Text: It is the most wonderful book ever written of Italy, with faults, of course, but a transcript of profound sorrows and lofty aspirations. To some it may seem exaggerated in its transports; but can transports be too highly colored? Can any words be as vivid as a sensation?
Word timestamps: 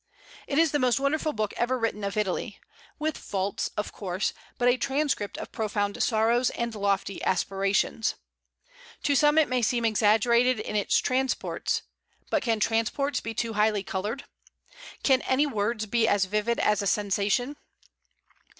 It 0.47 0.57
is 0.57 0.71
the 0.71 0.79
most 0.79 0.99
wonderful 0.99 1.31
book 1.31 1.53
ever 1.57 1.77
written 1.77 2.03
of 2.03 2.17
Italy, 2.17 2.59
with 2.97 3.19
faults, 3.19 3.67
of 3.77 3.91
course, 3.93 4.33
but 4.57 4.67
a 4.67 4.75
transcript 4.75 5.37
of 5.37 5.51
profound 5.51 6.01
sorrows 6.01 6.49
and 6.49 6.73
lofty 6.73 7.23
aspirations. 7.23 8.15
To 9.03 9.13
some 9.13 9.37
it 9.37 9.47
may 9.47 9.61
seem 9.61 9.85
exaggerated 9.85 10.59
in 10.59 10.75
its 10.75 10.97
transports; 10.97 11.83
but 12.31 12.41
can 12.41 12.59
transports 12.59 13.21
be 13.21 13.35
too 13.35 13.53
highly 13.53 13.83
colored? 13.83 14.25
Can 15.03 15.21
any 15.21 15.45
words 15.45 15.85
be 15.85 16.07
as 16.07 16.25
vivid 16.25 16.57
as 16.57 16.81
a 16.81 16.87
sensation? 16.87 17.55